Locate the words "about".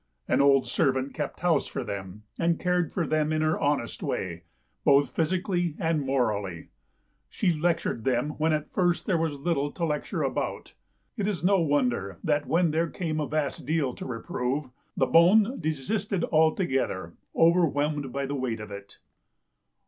10.23-10.73